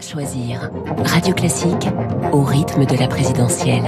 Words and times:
Choisir. 0.00 0.70
Radio 1.04 1.34
Classique 1.34 1.88
au 2.32 2.42
rythme 2.42 2.86
de 2.86 2.96
la 2.96 3.06
présidentielle. 3.06 3.82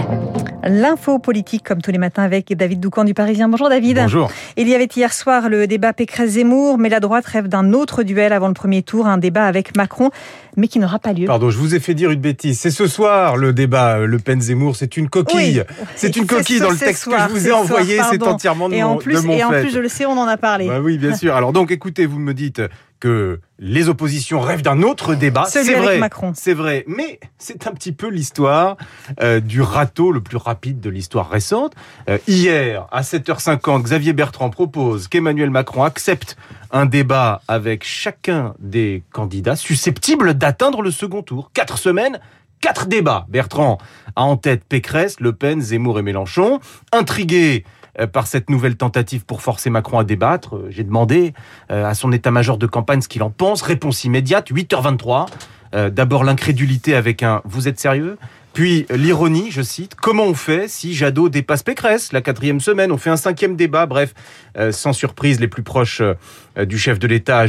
L'info 0.63 1.19
politique, 1.19 1.65
comme 1.65 1.81
tous 1.81 1.91
les 1.91 1.99
matins, 1.99 2.23
avec 2.23 2.55
David 2.55 2.81
Doucan 2.81 3.05
du 3.05 3.15
Parisien. 3.15 3.49
Bonjour 3.49 3.69
David. 3.69 3.97
Bonjour. 3.97 4.31
Il 4.57 4.69
y 4.69 4.75
avait 4.75 4.89
hier 4.95 5.13
soir 5.13 5.49
le 5.49 5.67
débat 5.67 5.93
Pécresse-Zemmour, 5.93 6.79
mais 6.79 6.89
la 6.91 7.01
droite 7.01 7.25
rêve 7.27 7.49
d'un 7.49 7.73
autre 7.73 8.03
duel 8.03 8.33
avant 8.33 8.49
le 8.49 8.55
premier 8.55 8.83
tour, 8.83 9.07
un 9.07 9.17
débat 9.19 9.47
avec 9.47 9.75
Macron, 9.77 10.11
mais 10.57 10.69
qui 10.69 10.79
n'aura 10.79 10.99
pas 10.99 11.13
lieu. 11.15 11.27
Pardon, 11.27 11.51
je 11.51 11.59
vous 11.59 11.75
ai 11.75 11.81
fait 11.81 11.95
dire 11.95 12.11
une 12.11 12.21
bêtise. 12.21 12.61
C'est 12.61 12.71
ce 12.71 12.87
soir 12.87 13.37
le 13.37 13.53
débat 13.53 13.99
Le 14.01 14.19
Pen-Zemmour. 14.19 14.77
C'est 14.77 14.97
une 14.97 15.09
coquille. 15.09 15.65
Oui. 15.67 15.87
C'est 15.97 16.15
une 16.17 16.23
C'est 16.29 16.37
coquille 16.37 16.59
ce- 16.59 16.63
dans 16.65 16.71
le 16.71 16.77
c'est 16.77 16.85
texte 16.87 17.05
ce 17.05 17.11
que 17.11 17.13
je 17.13 17.17
soir, 17.17 17.29
vous 17.31 17.37
c'est 17.39 17.47
ai 17.47 17.51
ce 17.51 17.55
envoyé. 17.55 17.97
soir, 17.97 18.09
C'est 18.13 18.23
entièrement 18.23 18.69
de 18.69 18.75
Et 18.75 18.83
mon, 18.83 18.91
en 18.91 18.97
plus, 18.97 19.15
de 19.15 19.27
mon 19.27 19.33
et 19.33 19.43
en 19.45 19.51
fait. 19.51 19.63
plus, 19.63 19.71
je 19.73 19.79
le 19.81 19.89
sais, 19.89 20.05
on 20.07 20.13
en 20.19 20.29
a 20.29 20.37
parlé. 20.37 20.69
Bah 20.69 20.81
oui, 20.81 20.99
bien 20.99 21.15
sûr. 21.17 21.35
Alors 21.35 21.53
donc, 21.53 21.71
écoutez, 21.73 22.07
vous 22.07 22.19
me 22.21 22.35
dites 22.35 22.61
que 23.03 23.41
les 23.59 23.89
oppositions 23.89 24.39
rêvent 24.39 24.63
d'un 24.63 24.81
autre 24.83 25.17
débat. 25.17 25.47
C'est 25.49 25.65
vrai. 25.75 25.99
Macron. 25.99 26.31
C'est 26.37 26.55
vrai. 26.55 26.85
Mais 26.87 27.19
c'est 27.37 27.67
un 27.67 27.73
petit 27.73 27.91
peu 27.91 28.07
l'histoire 28.07 28.77
euh, 29.21 29.41
du 29.41 29.61
râteau 29.61 30.13
le 30.13 30.21
plus 30.21 30.37
rapide 30.37 30.79
de 30.79 30.89
l'histoire 30.89 31.29
récente. 31.29 31.75
Euh, 32.09 32.19
hier, 32.29 32.87
à 32.93 33.03
7h50, 33.03 33.83
Xavier 33.83 34.13
Bertrand 34.13 34.51
propose 34.51 35.09
qu'Emmanuel 35.09 35.51
Macron 35.51 35.83
accepte 35.83 36.37
un 36.71 36.87
débat 36.87 37.43
avec 37.49 37.83
chacun 37.83 38.55
des 38.61 39.03
candidats 39.11 39.57
susceptibles 39.57 40.35
d'atteindre 40.35 40.81
le 40.81 40.93
second 40.93 41.23
tour. 41.23 41.51
Quatre 41.53 41.79
semaines, 41.79 42.21
quatre 42.61 42.87
débats. 42.87 43.27
Bertrand 43.29 43.79
a 44.15 44.23
en 44.23 44.37
tête 44.37 44.63
Pécresse, 44.63 45.19
Le 45.19 45.33
Pen, 45.33 45.61
Zemmour 45.61 45.99
et 45.99 46.03
Mélenchon. 46.03 46.61
Intrigué 46.93 47.65
par 48.13 48.27
cette 48.27 48.51
nouvelle 48.51 48.77
tentative 48.77 49.25
pour 49.25 49.43
forcer 49.43 49.71
Macron 49.71 49.99
à 49.99 50.05
débattre, 50.05 50.57
euh, 50.57 50.67
j'ai 50.71 50.85
demandé 50.85 51.35
euh, 51.71 51.87
à 51.87 51.95
son 51.95 52.13
état-major 52.13 52.59
de 52.59 52.67
campagne 52.67 53.01
ce 53.01 53.09
qu'il 53.09 53.23
en 53.23 53.31
pense. 53.31 53.63
Réponse 53.63 54.05
immédiate, 54.05 54.51
8h23. 54.51 55.27
Euh, 55.75 55.91
D'abord 55.91 56.25
l'incrédulité 56.25 56.95
avec 56.95 57.23
un 57.23 57.43
«vous 57.45 57.69
êtes 57.69 57.79
sérieux?» 57.79 58.19
Puis 58.53 58.87
euh, 58.91 58.97
l'ironie, 58.97 59.51
je 59.51 59.63
cite, 59.63 59.95
comment 59.95 60.25
on 60.25 60.35
fait 60.35 60.69
si 60.69 60.95
Jadot 60.95 61.29
dépasse 61.29 61.63
Pécresse 61.63 62.13
la 62.13 62.21
quatrième 62.21 62.61
semaine? 62.61 62.93
On 62.93 62.99
fait 62.99 63.11
un 63.11 63.17
cinquième 63.17 63.57
débat, 63.57 63.87
bref, 63.87 64.15
euh, 64.59 64.73
sans 64.73 64.93
surprise, 64.93 65.41
les 65.41 65.49
plus 65.49 65.63
proches 65.63 66.03
euh, 66.03 66.65
du 66.67 66.79
chef 66.79 66.99
de 66.99 67.07
l'État, 67.07 67.47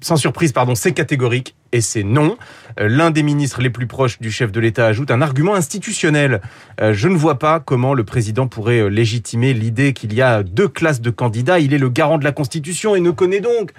sans 0.00 0.16
surprise, 0.16 0.52
pardon, 0.52 0.76
c'est 0.76 0.92
catégorique 0.92 1.56
et 1.72 1.80
c'est 1.80 2.04
non. 2.04 2.36
L'un 2.78 3.10
des 3.10 3.24
ministres 3.24 3.60
les 3.60 3.68
plus 3.68 3.88
proches 3.88 4.20
du 4.20 4.30
chef 4.30 4.52
de 4.52 4.60
l'État 4.60 4.86
ajoute 4.86 5.10
un 5.10 5.20
argument 5.20 5.56
institutionnel. 5.56 6.40
Je 6.80 7.08
ne 7.08 7.16
vois 7.16 7.40
pas 7.40 7.58
comment 7.58 7.94
le 7.94 8.04
président 8.04 8.46
pourrait 8.46 8.88
légitimer 8.90 9.54
l'idée 9.54 9.92
qu'il 9.92 10.14
y 10.14 10.22
a 10.22 10.44
deux 10.44 10.68
classes 10.68 11.00
de 11.00 11.10
candidats. 11.10 11.58
Il 11.58 11.74
est 11.74 11.78
le 11.78 11.88
garant 11.88 12.16
de 12.16 12.22
la 12.22 12.30
Constitution 12.30 12.94
et 12.94 13.00
ne 13.00 13.10
connaît 13.10 13.40
donc 13.40 13.72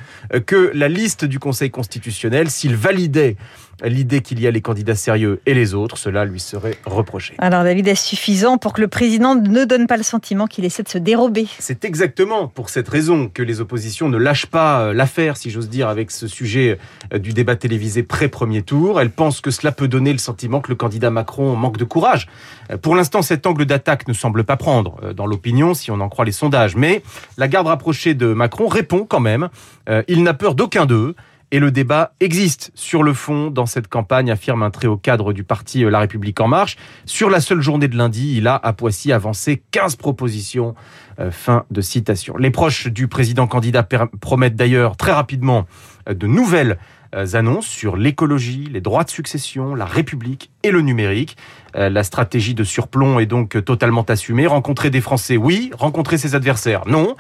que 0.46 0.72
la 0.74 0.90
liste 0.90 1.24
du 1.24 1.40
Conseil 1.40 1.72
constitutionnel. 1.72 2.50
S'il 2.50 2.76
validait 2.76 3.38
l'idée 3.84 4.22
qu'il 4.22 4.40
y 4.40 4.48
a 4.48 4.52
les 4.52 4.62
candidats 4.62 4.96
sérieux 4.96 5.42
et 5.46 5.54
les 5.54 5.74
autres, 5.74 5.98
cela 5.98 6.26
lui 6.26 6.40
serait 6.40 6.78
reproché. 6.86 7.36
Alors 7.38 7.64
David, 7.64 7.88
est-ce 7.88 8.06
suffisant 8.06 8.58
pour 8.58 8.74
que 8.74 8.82
le 8.82 8.88
président 8.88 9.36
ne 9.36 9.66
donne 9.66 9.88
pas 9.88 9.98
le 9.98 10.04
sentiment 10.04 10.48
qu'il 10.48 10.66
essaie 10.66 10.84
de 10.84 10.90
se 10.90 10.98
dérober? 10.98 11.48
C'est 11.60 11.86
exactement 11.86 12.48
pour 12.48 12.70
cette 12.70 12.90
raison 12.90 13.30
que 13.30 13.44
les 13.44 13.62
oppositions 13.62 14.10
ne 14.10 14.18
lâchent 14.18 14.48
pas 14.48 14.82
euh, 14.82 14.94
l'affaire, 14.94 15.38
si 15.38 15.50
j'ose 15.50 15.70
dire, 15.70 15.88
avec 15.88 16.12
ce 16.12 16.28
sujet 16.28 16.80
euh, 17.14 17.20
du 17.20 17.34
débat 17.34 17.56
télévisé 17.56 18.04
pré-premier 18.04 18.62
tour. 18.62 19.00
Elles 19.00 19.12
pensent 19.12 19.42
que 19.42 19.52
cela 19.52 19.72
peut 19.72 19.88
donner 19.88 20.12
le 20.12 20.18
sentiment 20.20 20.62
que 20.62 20.70
le 20.70 20.76
candidat 20.76 21.10
Macron 21.10 21.56
manque 21.56 21.78
de 21.78 21.86
courage. 21.86 22.28
Euh, 22.72 22.78
Pour 22.78 22.96
l'instant, 22.96 23.22
cet 23.22 23.46
angle 23.46 23.66
d'attaque 23.66 24.08
ne 24.08 24.14
semble 24.14 24.44
pas 24.44 24.58
prendre 24.58 25.14
dans 25.14 25.26
l'opinion, 25.26 25.74
si 25.74 25.92
on 25.92 26.00
en 26.00 26.10
croit 26.10 26.26
les 26.26 26.32
sondages. 26.32 26.76
Mais 26.76 27.04
la 27.38 27.48
garde 27.48 27.68
rapprochée 27.68 28.14
de 28.14 28.34
Macron 28.34 28.68
répond 28.68 29.06
quand 29.08 29.20
même. 29.20 29.50
Il 30.08 30.24
n'a 30.24 30.34
peur 30.34 30.56
d'aucun 30.56 30.86
d'eux. 30.86 31.16
Et 31.52 31.58
le 31.58 31.72
débat 31.72 32.14
existe 32.20 32.72
sur 32.76 33.02
le 33.02 33.14
fond 33.14 33.50
dans 33.50 33.66
cette 33.66 33.88
campagne, 33.88 34.30
affirme 34.30 34.62
un 34.62 34.70
très 34.70 34.88
haut 34.88 34.98
cadre 34.98 35.34
du 35.34 35.44
parti 35.44 35.84
euh, 35.84 35.90
La 35.90 36.00
République 36.00 36.40
En 36.42 36.48
Marche. 36.48 36.78
Sur 37.06 37.32
la 37.32 37.42
seule 37.42 37.62
journée 37.62 37.88
de 37.88 37.98
lundi, 37.98 38.36
il 38.38 38.48
a 38.48 38.56
à 38.56 38.72
Poissy 38.72 39.12
avancé 39.12 39.62
15 39.72 39.96
propositions. 39.96 40.76
Euh, 41.20 41.32
fin 41.32 41.66
de 41.72 41.82
citation. 41.82 42.38
Les 42.38 42.52
proches 42.52 42.88
du 42.88 43.08
président 43.08 43.48
candidat 43.48 43.84
promettent 44.22 44.56
d'ailleurs 44.56 44.96
très 44.96 45.12
rapidement 45.12 45.66
euh, 46.08 46.14
de 46.14 46.28
nouvelles 46.28 46.78
annonces 47.12 47.66
sur 47.66 47.98
l'écologie, 47.98 48.70
les 48.72 48.82
droits 48.82 49.04
de 49.04 49.10
succession, 49.10 49.74
la 49.74 49.86
République 49.86 50.52
et 50.62 50.70
le 50.70 50.82
numérique. 50.82 51.38
La 51.74 52.04
stratégie 52.04 52.54
de 52.54 52.64
surplomb 52.64 53.18
est 53.18 53.26
donc 53.26 53.66
totalement 53.66 54.04
assumée. 54.04 54.46
Rencontrer 54.46 54.92
des 54.92 55.02
Français, 55.02 55.36
oui. 55.36 55.72
Rencontrer 55.74 56.20
ses 56.20 56.36
adversaires, 56.36 56.84
non. 56.86 57.16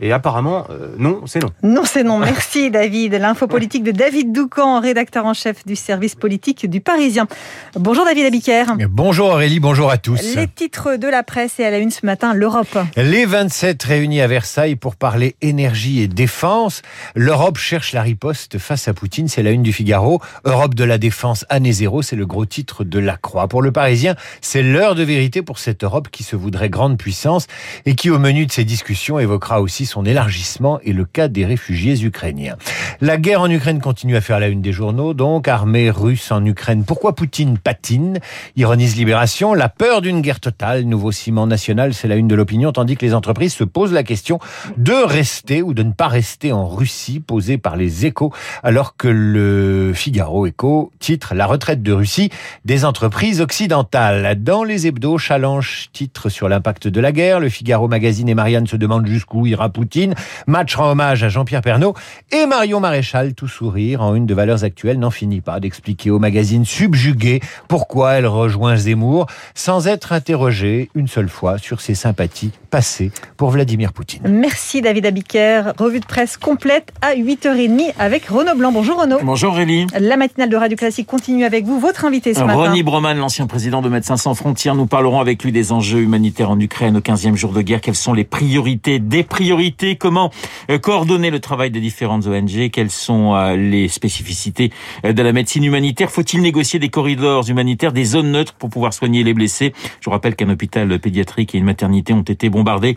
Et 0.00 0.12
apparemment, 0.12 0.64
euh, 0.70 0.94
non, 0.96 1.22
c'est 1.26 1.42
non. 1.42 1.50
Non, 1.64 1.82
c'est 1.84 2.04
non. 2.04 2.18
Merci 2.28 2.70
David. 2.70 3.14
L'info 3.14 3.48
politique 3.48 3.82
de 3.82 3.90
David 3.90 4.32
Doucan, 4.32 4.80
rédacteur 4.80 5.26
en 5.26 5.34
chef 5.34 5.66
du 5.66 5.74
service 5.74 6.14
politique 6.14 6.70
du 6.70 6.80
Parisien. 6.80 7.26
Bonjour 7.74 8.04
David 8.04 8.26
Abiker. 8.26 8.64
Bonjour 8.88 9.30
Aurélie, 9.30 9.58
bonjour 9.58 9.90
à 9.90 9.98
tous. 9.98 10.36
Les 10.36 10.46
titres 10.46 10.94
de 10.96 11.08
la 11.08 11.24
presse 11.24 11.58
et 11.58 11.64
à 11.64 11.70
la 11.70 11.78
une 11.78 11.90
ce 11.90 12.06
matin, 12.06 12.32
l'Europe. 12.32 12.78
Les 12.96 13.24
27 13.24 13.82
réunis 13.82 14.20
à 14.20 14.28
Versailles 14.28 14.76
pour 14.76 14.94
parler 14.94 15.34
énergie 15.42 16.00
et 16.00 16.06
défense. 16.06 16.82
L'Europe 17.16 17.58
cherche 17.58 17.92
la 17.92 18.02
riposte 18.02 18.58
face 18.58 18.86
à 18.86 18.94
Poutine, 18.94 19.26
c'est 19.26 19.42
la 19.42 19.50
une 19.50 19.64
du 19.64 19.72
Figaro. 19.72 20.20
Europe 20.44 20.76
de 20.76 20.84
la 20.84 20.98
défense 20.98 21.44
année 21.48 21.72
zéro, 21.72 22.02
c'est 22.02 22.16
le 22.16 22.26
gros 22.26 22.46
titre 22.46 22.84
de 22.84 23.00
la 23.00 23.16
Croix. 23.16 23.48
Pour 23.48 23.62
le 23.62 23.72
Parisien, 23.72 24.14
c'est 24.40 24.62
l'heure 24.62 24.94
de 24.94 25.02
vérité 25.02 25.42
pour 25.42 25.58
cette 25.58 25.82
Europe 25.82 26.08
qui 26.12 26.22
se 26.22 26.36
voudrait 26.36 26.70
grande 26.70 26.98
puissance 26.98 27.48
et 27.84 27.96
qui 27.96 28.10
au 28.10 28.20
menu 28.20 28.46
de 28.46 28.52
ces 28.52 28.64
discussions 28.64 29.18
évoquera 29.18 29.60
aussi 29.60 29.87
son 29.88 30.04
élargissement 30.04 30.78
et 30.84 30.92
le 30.92 31.04
cas 31.04 31.26
des 31.26 31.44
réfugiés 31.44 32.04
ukrainiens. 32.04 32.56
La 33.00 33.16
guerre 33.16 33.40
en 33.40 33.50
Ukraine 33.50 33.80
continue 33.80 34.16
à 34.16 34.20
faire 34.20 34.38
la 34.38 34.48
une 34.48 34.62
des 34.62 34.72
journaux, 34.72 35.14
donc 35.14 35.48
armée 35.48 35.90
russe 35.90 36.30
en 36.30 36.44
Ukraine. 36.44 36.84
Pourquoi 36.84 37.14
Poutine 37.14 37.58
patine? 37.58 38.18
Ironise 38.56 38.96
Libération, 38.96 39.54
la 39.54 39.68
peur 39.68 40.00
d'une 40.00 40.20
guerre 40.20 40.40
totale, 40.40 40.82
nouveau 40.84 41.10
ciment 41.10 41.46
national, 41.46 41.94
c'est 41.94 42.08
la 42.08 42.16
une 42.16 42.28
de 42.28 42.34
l'opinion, 42.34 42.70
tandis 42.72 42.96
que 42.96 43.04
les 43.04 43.14
entreprises 43.14 43.54
se 43.54 43.64
posent 43.64 43.92
la 43.92 44.02
question 44.02 44.38
de 44.76 44.92
rester 44.92 45.62
ou 45.62 45.74
de 45.74 45.82
ne 45.82 45.92
pas 45.92 46.08
rester 46.08 46.52
en 46.52 46.66
Russie, 46.66 47.20
posée 47.20 47.58
par 47.58 47.76
les 47.76 48.06
échos, 48.06 48.32
alors 48.62 48.96
que 48.96 49.08
le 49.08 49.92
Figaro 49.94 50.46
Écho 50.46 50.92
titre 50.98 51.34
La 51.34 51.46
retraite 51.46 51.82
de 51.82 51.92
Russie 51.92 52.30
des 52.64 52.84
entreprises 52.84 53.40
occidentales. 53.40 54.42
Dans 54.42 54.64
les 54.64 54.86
hebdos, 54.86 55.18
Challenge 55.18 55.88
titre 55.92 56.28
sur 56.28 56.48
l'impact 56.48 56.88
de 56.88 57.00
la 57.00 57.12
guerre, 57.12 57.40
le 57.40 57.48
Figaro 57.48 57.88
Magazine 57.88 58.28
et 58.28 58.34
Marianne 58.34 58.66
se 58.66 58.76
demandent 58.76 59.06
jusqu'où 59.06 59.46
ira 59.46 59.68
Poutine, 59.78 60.16
Match 60.48 60.74
rend 60.74 60.90
hommage 60.90 61.22
à 61.22 61.28
Jean-Pierre 61.28 61.62
Pernaud, 61.62 61.94
et 62.32 62.46
Marion 62.46 62.80
Maréchal, 62.80 63.34
tout 63.34 63.46
sourire, 63.46 64.02
en 64.02 64.16
une 64.16 64.26
de 64.26 64.34
valeurs 64.34 64.64
actuelles, 64.64 64.98
n'en 64.98 65.12
finit 65.12 65.40
pas 65.40 65.60
d'expliquer 65.60 66.10
au 66.10 66.18
magazine 66.18 66.64
subjugué 66.64 67.38
pourquoi 67.68 68.14
elle 68.14 68.26
rejoint 68.26 68.74
Zemmour, 68.74 69.26
sans 69.54 69.86
être 69.86 70.12
interrogée 70.12 70.90
une 70.96 71.06
seule 71.06 71.28
fois 71.28 71.58
sur 71.58 71.80
ses 71.80 71.94
sympathies 71.94 72.50
passées 72.70 73.12
pour 73.36 73.50
Vladimir 73.50 73.92
Poutine. 73.92 74.22
Merci 74.28 74.82
David 74.82 75.06
Abiker. 75.06 75.72
Revue 75.78 76.00
de 76.00 76.06
presse 76.06 76.36
complète 76.36 76.92
à 77.00 77.14
8h30 77.14 77.92
avec 78.00 78.26
Renaud 78.26 78.56
Blanc. 78.56 78.72
Bonjour 78.72 79.00
Renaud. 79.00 79.20
Bonjour 79.22 79.52
Aurélie. 79.52 79.86
La 79.96 80.16
matinale 80.16 80.50
de 80.50 80.56
Radio 80.56 80.76
Classique 80.76 81.06
continue 81.06 81.44
avec 81.44 81.66
vous. 81.66 81.78
Votre 81.78 82.04
invité 82.04 82.34
ce 82.34 82.40
matin. 82.40 82.54
Ronnie 82.54 82.82
Broman, 82.82 83.16
l'ancien 83.16 83.46
président 83.46 83.80
de 83.80 83.88
Médecins 83.88 84.16
sans 84.16 84.34
frontières, 84.34 84.74
nous 84.74 84.86
parlerons 84.86 85.20
avec 85.20 85.44
lui 85.44 85.52
des 85.52 85.70
enjeux 85.70 86.00
humanitaires 86.00 86.50
en 86.50 86.58
Ukraine 86.58 86.96
au 86.96 87.00
15e 87.00 87.36
jour 87.36 87.52
de 87.52 87.62
guerre. 87.62 87.80
Quelles 87.80 87.94
sont 87.94 88.12
les 88.12 88.24
priorités 88.24 88.98
des 88.98 89.22
priorités 89.22 89.67
Comment 89.98 90.30
euh, 90.70 90.78
coordonner 90.78 91.30
le 91.30 91.40
travail 91.40 91.70
des 91.70 91.80
différentes 91.80 92.26
ONG 92.26 92.70
Quelles 92.70 92.90
sont 92.90 93.34
euh, 93.34 93.54
les 93.56 93.88
spécificités 93.88 94.70
euh, 95.04 95.12
de 95.12 95.22
la 95.22 95.32
médecine 95.32 95.62
humanitaire 95.62 96.10
Faut-il 96.10 96.40
négocier 96.40 96.78
des 96.78 96.88
corridors 96.88 97.48
humanitaires, 97.50 97.92
des 97.92 98.04
zones 98.04 98.30
neutres 98.30 98.54
pour 98.54 98.70
pouvoir 98.70 98.94
soigner 98.94 99.22
les 99.22 99.34
blessés? 99.34 99.74
Je 100.00 100.06
vous 100.06 100.10
rappelle 100.10 100.36
qu'un 100.36 100.48
hôpital 100.48 100.98
pédiatrique 100.98 101.54
et 101.54 101.58
une 101.58 101.64
maternité 101.64 102.12
ont 102.12 102.22
été 102.22 102.48
bombardés 102.48 102.96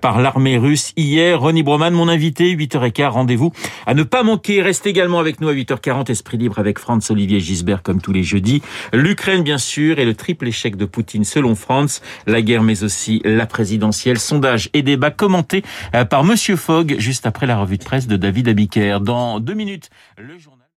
par 0.00 0.20
l'armée 0.20 0.58
russe 0.58 0.92
hier. 0.96 1.40
Ronnie 1.40 1.62
Broman, 1.62 1.94
mon 1.94 2.08
invité, 2.08 2.54
8h15, 2.56 3.08
rendez-vous 3.08 3.52
à 3.86 3.94
ne 3.94 4.02
pas 4.02 4.22
manquer. 4.22 4.60
Restez 4.60 4.90
également 4.90 5.20
avec 5.20 5.40
nous 5.40 5.48
à 5.48 5.54
8h40, 5.54 6.10
Esprit 6.10 6.36
libre 6.36 6.58
avec 6.58 6.78
Franz 6.78 7.12
Olivier 7.12 7.40
Gisbert 7.40 7.82
comme 7.82 8.00
tous 8.00 8.12
les 8.12 8.22
jeudis. 8.22 8.62
L'Ukraine, 8.92 9.42
bien 9.42 9.58
sûr, 9.58 9.98
et 9.98 10.04
le 10.04 10.14
triple 10.14 10.48
échec 10.48 10.76
de 10.76 10.84
Poutine 10.84 11.24
selon 11.24 11.54
France. 11.54 12.02
La 12.26 12.42
guerre, 12.42 12.62
mais 12.62 12.82
aussi 12.82 13.20
la 13.24 13.46
présidentielle. 13.46 14.18
Sondage 14.18 14.68
et 14.72 14.82
débat 14.82 15.10
commenté 15.10 15.62
par 16.08 16.24
Monsieur 16.24 16.56
Fogg 16.56 16.96
juste 16.98 17.26
après 17.26 17.46
la 17.46 17.58
revue 17.58 17.78
de 17.78 17.84
presse 17.84 18.06
de 18.06 18.16
David 18.16 18.48
Abiker. 18.48 18.98
Dans 19.00 19.40
deux 19.40 19.54
minutes, 19.54 19.90
le. 20.16 20.36